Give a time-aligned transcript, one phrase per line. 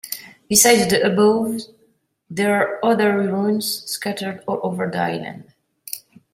[0.49, 1.61] Besides the above
[2.27, 5.53] there are other ruins scattered all over the island.